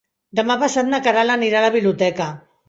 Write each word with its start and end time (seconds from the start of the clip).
Demà 0.37 0.55
passat 0.63 0.89
na 0.93 0.99
Queralt 1.09 1.35
anirà 1.35 1.61
a 1.61 1.65
la 1.67 1.71
biblioteca. 1.77 2.33